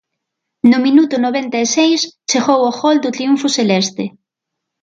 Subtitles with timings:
[0.71, 1.99] No minuto noventa e seis
[2.29, 4.03] chegou o gol do triunfo celeste.